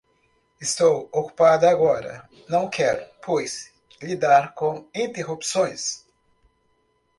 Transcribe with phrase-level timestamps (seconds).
[0.59, 2.27] Estou ocupada agora.
[2.49, 6.05] Não quero, pois, lidar com interrupções.